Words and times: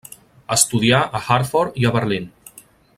Estudià 0.55 1.01
a 1.19 1.21
Hartford 1.27 1.79
i 1.83 1.87
a 1.91 1.95
Berlín. 1.99 2.27